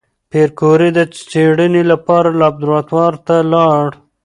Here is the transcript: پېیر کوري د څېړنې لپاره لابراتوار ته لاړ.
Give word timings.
پېیر 0.31 0.49
کوري 0.59 0.89
د 0.93 0.99
څېړنې 1.29 1.83
لپاره 1.91 2.29
لابراتوار 2.41 3.13
ته 3.25 3.35
لاړ. 3.53 3.83